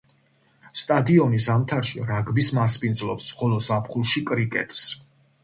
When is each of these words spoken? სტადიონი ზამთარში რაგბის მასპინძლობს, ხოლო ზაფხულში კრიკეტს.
სტადიონი 0.79 1.41
ზამთარში 1.47 2.07
რაგბის 2.07 2.49
მასპინძლობს, 2.61 3.29
ხოლო 3.43 3.61
ზაფხულში 3.69 4.27
კრიკეტს. 4.33 4.83